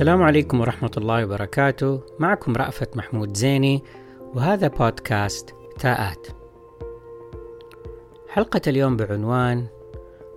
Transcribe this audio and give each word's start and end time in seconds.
السلام 0.00 0.22
عليكم 0.22 0.60
ورحمة 0.60 0.90
الله 0.96 1.24
وبركاته. 1.24 2.00
معكم 2.18 2.56
رأفت 2.56 2.96
محمود 2.96 3.36
زيني 3.36 3.82
وهذا 4.34 4.68
بودكاست 4.68 5.54
تاءات. 5.78 6.26
حلقة 8.28 8.60
اليوم 8.66 8.96
بعنوان 8.96 9.66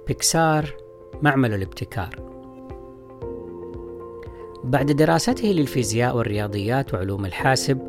بيكسار 0.08 0.76
معمل 1.22 1.54
الابتكار. 1.54 2.16
بعد 4.64 4.92
دراسته 4.92 5.48
للفيزياء 5.48 6.18
والرياضيات 6.18 6.94
وعلوم 6.94 7.26
الحاسب 7.26 7.80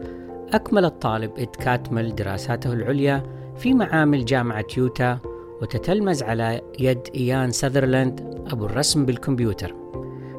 أكمل 0.52 0.84
الطالب 0.84 1.38
إد 1.38 1.56
كاتمل 1.56 2.14
دراساته 2.14 2.72
العليا 2.72 3.22
في 3.56 3.74
معامل 3.74 4.24
جامعة 4.24 4.66
يوتا 4.76 5.18
وتتلمذ 5.62 6.24
على 6.24 6.60
يد 6.78 7.08
إيان 7.14 7.50
ساذرلاند 7.50 8.44
أبو 8.52 8.66
الرسم 8.66 9.06
بالكمبيوتر. 9.06 9.83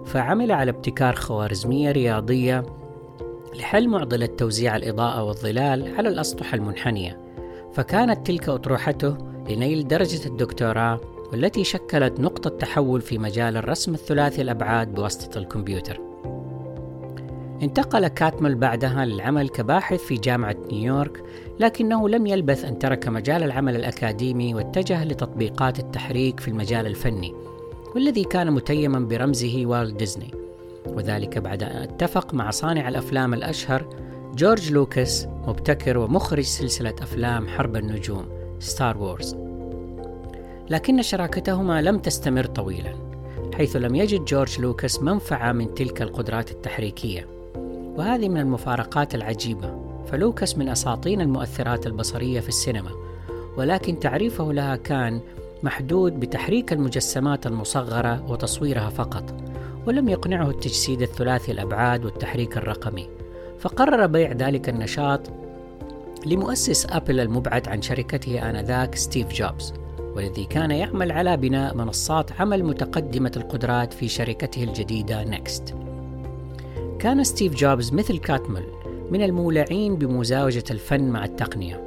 فعمل 0.05 0.52
على 0.52 0.72
ابتكار 0.72 1.16
خوارزمية 1.16 1.91
رياضية 1.91 2.63
لحل 3.55 3.90
معضلة 3.90 4.26
توزيع 4.26 4.76
الإضاءة 4.76 5.23
والظلال 5.23 5.96
على 5.96 6.09
الأسطح 6.09 6.54
المنحنية. 6.54 7.20
فكانت 7.73 8.27
تلك 8.27 8.49
أطروحته 8.49 9.18
لنيل 9.49 9.88
درجة 9.88 10.27
الدكتوراه 10.27 11.02
والتي 11.32 11.63
شكلت 11.63 12.20
نقطة 12.20 12.49
تحول 12.49 13.02
في 13.02 13.18
مجال 13.18 13.58
الرسم 13.58 13.94
الثلاثي 13.94 14.41
الأبعاد 14.41 14.94
بواسطة 14.94 15.38
الكمبيوتر. 15.38 16.02
انتقل 17.62 18.08
كاتمل 18.08 18.55
بعدها 18.55 19.05
للعمل 19.05 19.49
كباحث 19.49 19.99
في 19.99 20.16
جامعة 20.16 20.55
نيويورك 20.72 21.24
لكنه 21.60 22.10
لم 22.10 22.27
يلبث 22.27 22.66
أن 22.66 22.80
ترك 22.80 23.08
مجال 23.08 23.44
العمل 23.44 23.76
الأكاديمي 23.76 24.54
واتجه 24.54 25.04
لتطبيقات 25.04 25.79
التحريك 25.79 26.40
في 26.40 26.48
المجال 26.48 26.88
الفني. 26.88 27.54
والذي 27.96 28.24
كان 28.24 28.51
متيما 28.51 28.99
برمزه 28.99 29.65
والت 29.65 29.96
ديزني. 29.96 30.32
وذلك 30.88 31.38
بعد 31.38 31.63
أن 31.63 31.77
اتفق 31.77 32.34
مع 32.34 32.51
صانع 32.51 32.88
الأفلام 32.88 33.34
الأشهر 33.34 33.90
جورج 34.35 34.71
لوكاس 34.71 35.27
مبتكر 35.48 35.98
ومخرج 35.98 36.43
سلسلة 36.43 36.96
أفلام 37.01 37.48
حرب 37.48 37.76
النجوم 37.76 38.26
Star 38.60 38.98
Wars. 38.98 39.35
لكن 40.70 41.01
شراكتهما 41.01 41.82
لم 41.82 41.99
تستمر 41.99 42.46
طويلا 42.46 42.96
حيث 43.54 43.76
لم 43.76 43.96
يجد 43.96 44.26
جورج 44.26 44.62
لوكاس 44.62 45.01
منفعة 45.01 45.51
من 45.51 45.73
تلك 45.73 46.01
القدرات 46.01 46.51
التحريكية. 46.51 47.27
وهذه 47.98 48.29
من 48.29 48.38
المفارقات 48.38 49.16
العجيبة 49.16 49.79
فلوكاس 50.12 50.57
من 50.57 50.70
أساطين 50.70 51.21
المؤثرات 51.21 51.88
البصرية 51.88 52.40
في 52.40 52.49
السينما. 52.49 52.91
ولكن 53.57 53.99
تعريفه 53.99 54.54
لها 54.54 54.76
كان 54.76 55.21
محدود 55.63 56.20
بتحريك 56.20 56.73
المجسمات 56.73 57.48
المصغرة 57.48 58.31
وتصويرها 58.31 58.89
فقط 58.89 59.34
ولم 59.87 60.09
يقنعه 60.09 60.49
التجسيد 60.49 61.01
الثلاثي 61.01 61.51
الأبعاد 61.51 62.05
والتحريك 62.05 62.57
الرقمي. 62.57 63.09
فقرر 63.59 64.06
بيع 64.06 64.31
ذلك 64.31 64.69
النشاط 64.69 65.22
لمؤسس 66.25 66.85
أبل 66.89 67.19
المبعد 67.19 67.67
عن 67.67 67.81
شركته 67.81 68.50
آنذاك 68.50 68.95
ستيف 68.95 69.28
جوبز 69.33 69.73
والذي 70.16 70.45
كان 70.45 70.72
يعمل 70.72 71.11
على 71.11 71.38
بناء 71.38 71.75
منصات 71.75 72.41
عمل 72.41 72.63
متقدمة 72.63 73.31
القدرات 73.38 73.94
في 73.94 74.07
شركته 74.07 74.63
الجديدة 74.63 75.23
نيكست. 75.23 75.75
كان 77.00 77.23
ستيف 77.23 77.56
جوبز 77.56 77.94
مثل 77.94 78.17
كاتمل 78.17 78.63
من 79.11 79.22
المولعين 79.22 79.95
بمزاوجة 79.95 80.63
الفن 80.72 81.09
مع 81.09 81.25
التقنية 81.25 81.81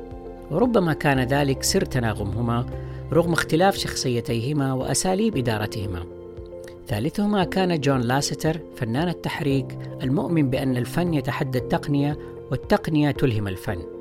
وربما 0.50 0.92
كان 0.92 1.20
ذلك 1.20 1.62
سر 1.62 1.84
تناغمهما 1.84 2.66
رغم 3.12 3.32
اختلاف 3.32 3.76
شخصيتيهما 3.76 4.72
وأساليب 4.72 5.36
إدارتهما. 5.36 6.06
ثالثهما 6.86 7.44
كان 7.44 7.80
جون 7.80 8.00
لاستر 8.00 8.60
فنان 8.76 9.08
التحريك 9.08 9.78
المؤمن 10.02 10.50
بأن 10.50 10.76
الفن 10.76 11.14
يتحدى 11.14 11.58
التقنية 11.58 12.18
والتقنية 12.50 13.10
تلهم 13.10 13.48
الفن. 13.48 13.98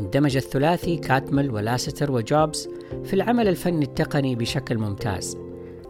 اندمج 0.00 0.36
الثلاثي 0.36 0.96
كاتمل 0.96 1.50
ولاستر 1.50 2.12
وجوبز 2.12 2.68
في 3.04 3.14
العمل 3.14 3.48
الفني 3.48 3.84
التقني 3.84 4.34
بشكل 4.34 4.78
ممتاز 4.78 5.38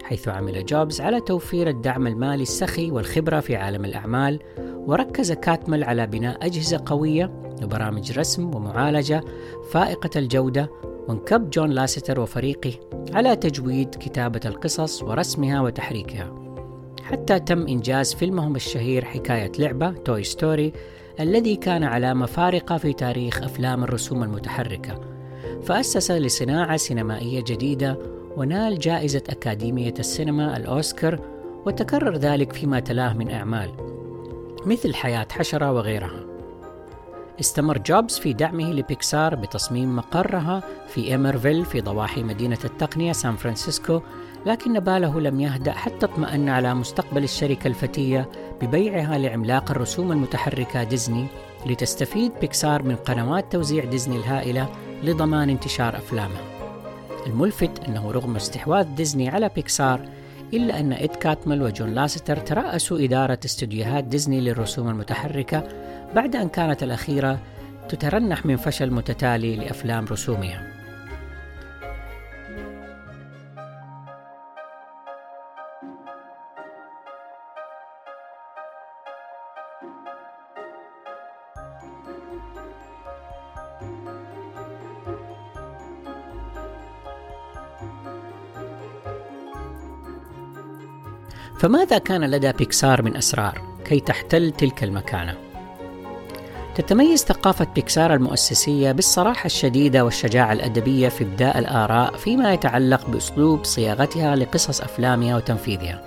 حيث 0.03 0.27
عمل 0.27 0.65
جوبز 0.65 1.01
على 1.01 1.21
توفير 1.21 1.69
الدعم 1.69 2.07
المالي 2.07 2.43
السخي 2.43 2.91
والخبرة 2.91 3.39
في 3.39 3.55
عالم 3.55 3.85
الأعمال 3.85 4.39
وركز 4.59 5.31
كاتمل 5.31 5.83
على 5.83 6.07
بناء 6.07 6.45
أجهزة 6.45 6.83
قوية 6.85 7.31
وبرامج 7.63 8.19
رسم 8.19 8.55
ومعالجة 8.55 9.23
فائقة 9.71 10.09
الجودة 10.15 10.69
وانكب 11.07 11.49
جون 11.49 11.69
لاستر 11.69 12.19
وفريقه 12.19 12.73
على 13.13 13.35
تجويد 13.35 13.89
كتابة 13.89 14.39
القصص 14.45 15.03
ورسمها 15.03 15.61
وتحريكها. 15.61 16.45
حتى 17.03 17.39
تم 17.39 17.67
إنجاز 17.67 18.13
فيلمهم 18.13 18.55
الشهير 18.55 19.05
حكاية 19.05 19.51
لعبة 19.59 19.91
Toy 19.91 20.23
Story 20.23 20.73
الذي 21.19 21.55
كان 21.55 21.83
علامة 21.83 22.25
فارقة 22.25 22.77
في 22.77 22.93
تاريخ 22.93 23.43
أفلام 23.43 23.83
الرسوم 23.83 24.23
المتحركة. 24.23 25.01
فأسس 25.63 26.11
لصناعة 26.11 26.77
سينمائية 26.77 27.43
جديدة 27.47 27.99
ونال 28.37 28.79
جائزة 28.79 29.23
أكاديمية 29.29 29.93
السينما 29.99 30.57
الأوسكار 30.57 31.19
وتكرر 31.65 32.15
ذلك 32.15 32.53
فيما 32.53 32.79
تلاه 32.79 33.13
من 33.13 33.31
أعمال 33.31 33.69
مثل 34.65 34.93
حياة 34.93 35.27
حشرة 35.31 35.71
وغيرها. 35.71 36.34
استمر 37.39 37.77
جوبز 37.77 38.17
في 38.17 38.33
دعمه 38.33 38.73
لبيكسار 38.73 39.35
بتصميم 39.35 39.95
مقرها 39.95 40.63
في 40.87 41.15
إمرفيل 41.15 41.65
في 41.65 41.81
ضواحي 41.81 42.23
مدينة 42.23 42.57
التقنية 42.65 43.11
سان 43.11 43.35
فرانسيسكو 43.35 44.01
لكن 44.45 44.79
باله 44.79 45.19
لم 45.19 45.39
يهدأ 45.39 45.71
حتى 45.71 46.05
اطمأن 46.05 46.49
على 46.49 46.73
مستقبل 46.73 47.23
الشركة 47.23 47.67
الفتية 47.67 48.29
ببيعها 48.61 49.17
لعملاق 49.17 49.71
الرسوم 49.71 50.11
المتحركة 50.11 50.83
ديزني 50.83 51.27
لتستفيد 51.65 52.31
بيكسار 52.41 52.83
من 52.83 52.95
قنوات 52.95 53.51
توزيع 53.51 53.85
ديزني 53.85 54.15
الهائلة 54.15 54.69
لضمان 55.03 55.49
انتشار 55.49 55.97
أفلامها 55.97 56.41
الملفت 57.25 57.83
أنه 57.87 58.11
رغم 58.11 58.35
استحواذ 58.35 58.95
ديزني 58.95 59.29
على 59.29 59.49
بيكسار 59.55 60.09
إلا 60.53 60.79
أن 60.79 60.93
إد 60.93 61.15
كاتمل 61.15 61.61
وجون 61.61 61.89
لاستر 61.89 62.37
ترأسوا 62.37 62.99
إدارة 62.99 63.39
استوديوهات 63.45 64.03
ديزني 64.03 64.41
للرسوم 64.41 64.89
المتحركة 64.89 65.63
بعد 66.15 66.35
أن 66.35 66.49
كانت 66.49 66.83
الأخيرة 66.83 67.39
تترنح 67.89 68.45
من 68.45 68.57
فشل 68.57 68.91
متتالي 68.91 69.55
لأفلام 69.55 70.05
رسومها 70.05 70.71
فماذا 91.59 91.97
كان 91.97 92.23
لدى 92.31 92.51
بيكسار 92.51 93.01
من 93.01 93.17
أسرار 93.17 93.61
كي 93.85 93.99
تحتل 93.99 94.51
تلك 94.51 94.83
المكانة؟ 94.83 95.44
تتميز 96.75 97.23
ثقافة 97.23 97.67
بيكسار 97.75 98.13
المؤسسية 98.13 98.91
بالصراحة 98.91 99.45
الشديدة 99.45 100.05
والشجاعة 100.05 100.53
الأدبية 100.53 101.09
في 101.09 101.23
إبداء 101.23 101.59
الآراء 101.59 102.17
فيما 102.17 102.53
يتعلق 102.53 103.09
بأسلوب 103.09 103.63
صياغتها 103.63 104.35
لقصص 104.35 104.81
أفلامها 104.81 105.35
وتنفيذها. 105.35 106.01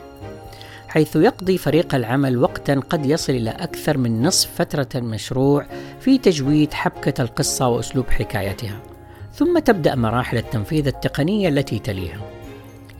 حيث 0.88 1.16
يقضي 1.16 1.58
فريق 1.58 1.94
العمل 1.94 2.38
وقتا 2.38 2.80
قد 2.90 3.06
يصل 3.06 3.32
إلى 3.32 3.50
أكثر 3.50 3.98
من 3.98 4.22
نصف 4.22 4.50
فترة 4.54 4.88
المشروع 4.94 5.66
في 6.00 6.18
تجويد 6.18 6.72
حبكة 6.72 7.22
القصة 7.22 7.68
وأسلوب 7.68 8.10
حكايتها. 8.10 8.80
ثم 9.34 9.58
تبدأ 9.58 9.94
مراحل 9.94 10.36
التنفيذ 10.36 10.86
التقنية 10.86 11.48
التي 11.48 11.78
تليها. 11.78 12.37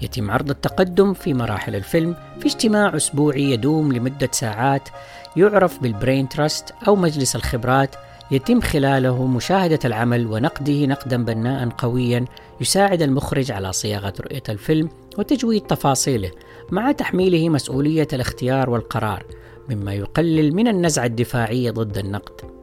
يتم 0.02 0.30
عرض 0.30 0.50
التقدم 0.50 1.14
في 1.14 1.34
مراحل 1.34 1.74
الفيلم 1.74 2.16
في 2.40 2.46
اجتماع 2.46 2.96
أسبوعي 2.96 3.50
يدوم 3.50 3.92
لمدة 3.92 4.28
ساعات 4.32 4.88
يعرف 5.36 5.82
بالبرين 5.82 6.28
تراست 6.28 6.74
أو 6.88 6.96
مجلس 6.96 7.36
الخبرات 7.36 7.96
يتم 8.30 8.60
خلاله 8.60 9.26
مشاهدة 9.26 9.78
العمل 9.84 10.26
ونقده 10.26 10.86
نقدا 10.86 11.24
بناء 11.24 11.68
قويا 11.68 12.24
يساعد 12.60 13.02
المخرج 13.02 13.52
على 13.52 13.72
صياغة 13.72 14.12
رؤية 14.20 14.42
الفيلم 14.48 14.88
وتجويد 15.18 15.62
تفاصيله 15.62 16.30
مع 16.70 16.92
تحميله 16.92 17.48
مسؤولية 17.48 18.08
الاختيار 18.12 18.70
والقرار 18.70 19.24
مما 19.68 19.94
يقلل 19.94 20.54
من 20.54 20.68
النزعة 20.68 21.06
الدفاعية 21.06 21.70
ضد 21.70 21.98
النقد. 21.98 22.57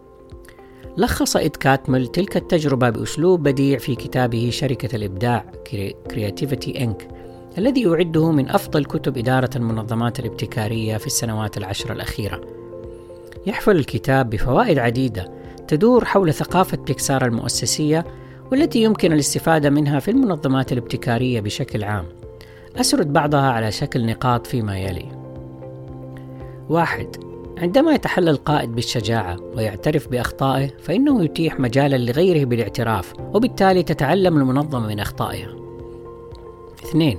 لخص 0.98 1.36
إد 1.38 1.50
كاتمل 1.50 2.08
تلك 2.08 2.38
التجربة 2.38 2.90
بأسلوب 2.90 3.44
بديع 3.44 3.78
في 3.78 3.96
كتابه 3.96 4.50
شركة 4.52 4.96
الإبداع 4.96 5.46
Creativity 6.10 6.78
Inc. 6.78 7.16
الذي 7.58 7.88
أعده 7.88 8.32
من 8.32 8.50
أفضل 8.50 8.86
كتب 8.86 9.18
إدارة 9.18 9.50
المنظمات 9.56 10.20
الابتكارية 10.20 10.98
في 10.98 11.08
السنوات 11.08 11.58
العشر 11.58 11.92
الأخيرة. 11.94 12.42
يحفل 13.46 13.76
الكتاب 13.76 14.30
بفوائد 14.30 14.80
عديدة 14.80 15.32
تدور 15.68 16.06
حول 16.06 16.34
ثقافة 16.34 16.78
بيكسار 16.78 17.26
المؤسسية 17.26 18.06
والتي 18.52 18.84
يمكن 18.84 19.14
الاستفادة 19.14 19.70
منها 19.70 20.00
في 20.00 20.12
المنظمات 20.12 20.72
الابتكارية 20.72 21.42
بشكل 21.42 21.84
عام. 21.84 22.06
أسرد 22.76 23.14
بعضها 23.14 23.52
على 23.52 23.72
شكل 23.72 24.06
نقاط 24.06 24.48
فيما 24.48 24.80
يلي. 24.80 25.06
واحد 26.70 27.25
عندما 27.58 27.94
يتحلى 27.94 28.32
القائد 28.32 28.76
بالشجاعة 28.76 29.38
ويعترف 29.56 30.08
بأخطائه 30.08 30.70
فإنه 30.84 31.24
يتيح 31.24 31.60
مجالا 31.60 31.96
لغيره 31.96 32.46
بالاعتراف 32.46 33.14
وبالتالي 33.20 33.84
تتعلم 33.84 34.38
المنظمة 34.38 34.88
من 34.88 35.00
أخطائها 35.00 35.56
اثنين 36.84 37.18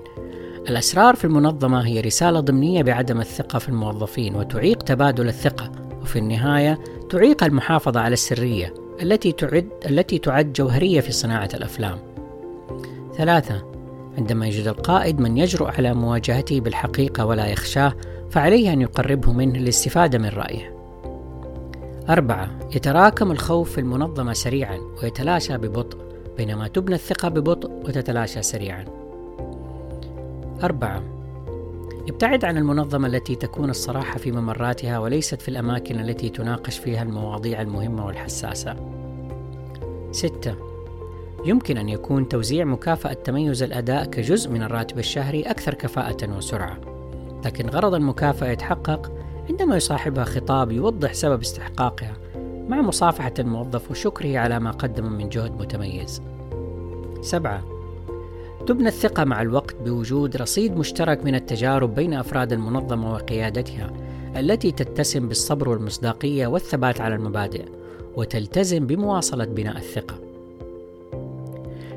الأسرار 0.69 1.17
في 1.17 1.25
المنظمة 1.25 1.87
هي 1.87 2.00
رسالة 2.00 2.41
ضمنية 2.41 2.83
بعدم 2.83 3.21
الثقة 3.21 3.59
في 3.59 3.69
الموظفين 3.69 4.35
وتعيق 4.35 4.83
تبادل 4.83 5.29
الثقة 5.29 5.73
وفي 6.03 6.19
النهاية 6.19 6.79
تعيق 7.11 7.44
المحافظة 7.44 8.00
على 8.00 8.12
السرية 8.12 8.75
التي 9.03 9.33
تعد 9.33 9.69
التي 9.87 10.19
تعد 10.19 10.53
جوهرية 10.53 11.00
في 11.00 11.12
صناعة 11.12 11.49
الأفلام. 11.55 11.99
ثلاثة 13.17 13.62
عندما 14.19 14.47
يجد 14.47 14.67
القائد 14.67 15.21
من 15.21 15.37
يجرؤ 15.37 15.67
على 15.67 15.94
مواجهته 15.94 16.61
بالحقيقة 16.61 17.27
ولا 17.27 17.47
يخشاه 17.47 17.93
فعليه 18.31 18.73
أن 18.73 18.81
يقربه 18.81 19.32
منه 19.32 19.58
للاستفادة 19.58 20.19
من 20.19 20.28
رأيه. 20.28 20.76
أربعة 22.08 22.50
يتراكم 22.75 23.31
الخوف 23.31 23.73
في 23.73 23.81
المنظمة 23.81 24.32
سريعا 24.32 24.78
ويتلاشى 25.02 25.56
ببطء 25.56 25.99
بينما 26.37 26.69
تبنى 26.69 26.94
الثقة 26.94 27.28
ببطء 27.28 27.70
وتتلاشى 27.70 28.43
سريعا. 28.43 28.84
أربعة 30.62 31.02
ابتعد 32.08 32.44
عن 32.44 32.56
المنظمة 32.56 33.06
التي 33.08 33.34
تكون 33.34 33.70
الصراحة 33.70 34.19
في 34.19 34.32
ممراتها 34.32 34.99
وليست 34.99 35.43
في 35.43 35.49
الأماكن 35.49 36.00
التي 36.00 36.28
تناقش 36.28 36.78
فيها 36.78 37.02
المواضيع 37.02 37.61
المهمة 37.61 38.06
والحساسة. 38.06 38.76
ستة 40.12 40.55
يمكن 41.44 41.78
أن 41.78 41.88
يكون 41.88 42.28
توزيع 42.28 42.64
مكافأة 42.64 43.12
تميز 43.12 43.62
الأداء 43.62 44.05
كجزء 44.05 44.50
من 44.50 44.62
الراتب 44.62 44.99
الشهري 44.99 45.43
أكثر 45.43 45.75
كفاءة 45.75 46.37
وسرعة، 46.37 46.78
لكن 47.47 47.69
غرض 47.69 47.95
المكافأة 47.95 48.49
يتحقق 48.49 49.13
عندما 49.49 49.77
يصاحبها 49.77 50.25
خطاب 50.25 50.73
يوضح 50.73 51.13
سبب 51.13 51.41
استحقاقها 51.41 52.17
مع 52.69 52.81
مصافحة 52.81 53.35
الموظف 53.39 53.91
وشكره 53.91 54.39
على 54.39 54.61
ما 54.61 54.71
قدم 54.71 55.13
من 55.13 55.29
جهد 55.29 55.61
متميز. 55.61 56.23
سبعة 57.21 57.63
تبنى 58.67 58.89
الثقة 58.89 59.25
مع 59.25 59.43
الوقت 59.43 59.77
بوجود 59.85 60.37
رصيد 60.37 60.77
مشترك 60.77 61.25
من 61.25 61.35
التجارب 61.35 61.95
بين 61.95 62.15
أفراد 62.15 62.53
المنظمة 62.53 63.13
وقيادتها 63.13 63.91
التي 64.37 64.73
تتسم 64.73 65.29
بالصبر 65.29 65.69
والمصداقية 65.69 66.47
والثبات 66.47 67.01
على 67.01 67.15
المبادئ 67.15 67.65
وتلتزم 68.17 68.87
بمواصلة 68.87 69.45
بناء 69.45 69.77
الثقة. 69.77 70.25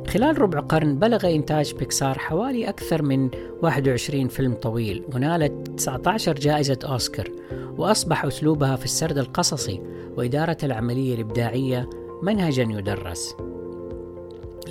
خلال 0.09 0.41
ربع 0.41 0.59
قرن 0.59 0.99
بلغ 0.99 1.35
إنتاج 1.35 1.73
بيكسار 1.73 2.19
حوالي 2.19 2.69
أكثر 2.69 3.01
من 3.01 3.29
21 3.61 4.27
فيلم 4.27 4.53
طويل 4.53 5.03
ونالت 5.13 5.67
19 5.67 6.33
جائزة 6.33 6.79
أوسكار 6.83 7.29
وأصبح 7.77 8.25
أسلوبها 8.25 8.75
في 8.75 8.85
السرد 8.85 9.17
القصصي 9.17 9.81
وإدارة 10.17 10.57
العملية 10.63 11.15
الإبداعية 11.15 11.89
منهجا 12.23 12.63
يدرس. 12.63 13.35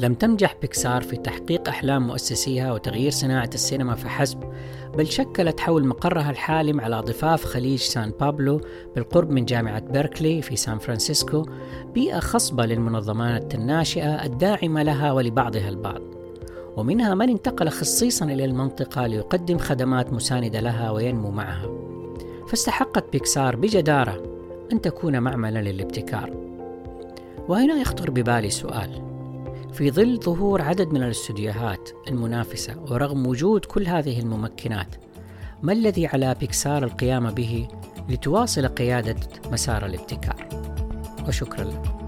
لم 0.00 0.14
تنجح 0.14 0.56
بيكسار 0.60 1.02
في 1.02 1.16
تحقيق 1.16 1.68
أحلام 1.68 2.06
مؤسسيها 2.06 2.72
وتغيير 2.72 3.10
صناعة 3.10 3.50
السينما 3.54 3.94
فحسب 3.94 4.40
بل 4.94 5.06
شكلت 5.06 5.60
حول 5.60 5.86
مقرها 5.86 6.30
الحالم 6.30 6.80
على 6.80 7.00
ضفاف 7.00 7.44
خليج 7.44 7.78
سان 7.78 8.12
بابلو 8.20 8.60
بالقرب 8.94 9.30
من 9.30 9.44
جامعة 9.44 9.80
بيركلي 9.80 10.42
في 10.42 10.56
سان 10.56 10.78
فرانسيسكو 10.78 11.46
بيئة 11.94 12.18
خصبة 12.20 12.66
للمنظمات 12.66 13.54
الناشئة 13.54 14.24
الداعمة 14.24 14.82
لها 14.82 15.12
ولبعضها 15.12 15.68
البعض. 15.68 16.00
ومنها 16.76 17.14
من 17.14 17.28
انتقل 17.28 17.68
خصيصا 17.68 18.24
إلى 18.24 18.44
المنطقة 18.44 19.06
ليقدم 19.06 19.58
خدمات 19.58 20.12
مساندة 20.12 20.60
لها 20.60 20.90
وينمو 20.90 21.30
معها. 21.30 21.70
فاستحقت 22.48 23.12
بيكسار 23.12 23.56
بجدارة 23.56 24.22
أن 24.72 24.80
تكون 24.80 25.18
معملا 25.18 25.58
للابتكار. 25.58 26.30
وهنا 27.48 27.74
يخطر 27.74 28.10
ببالي 28.10 28.50
سؤال. 28.50 29.07
في 29.72 29.90
ظل 29.90 30.20
ظهور 30.20 30.62
عدد 30.62 30.92
من 30.92 31.02
الاستديوهات 31.02 31.90
المنافسة 32.08 32.74
ورغم 32.90 33.26
وجود 33.26 33.64
كل 33.64 33.86
هذه 33.86 34.20
الممكنات 34.20 34.94
ما 35.62 35.72
الذي 35.72 36.06
على 36.06 36.34
بيكسار 36.40 36.84
القيام 36.84 37.30
به 37.30 37.68
لتواصل 38.08 38.68
قيادة 38.68 39.16
مسار 39.52 39.86
الابتكار؟ 39.86 40.48
وشكرا 41.28 41.64
لكم 41.64 42.07